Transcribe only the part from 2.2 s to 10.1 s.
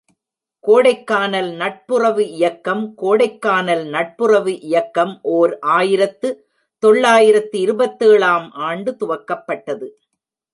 இயக்கம் கோடைக்கானல் நட்புறவு இயக்கம் ஓர் ஆயிரத்து தொள்ளாயிரத்து இருபத்தேழு ஆம் ஆண்டு துவக்கப்பட்டது.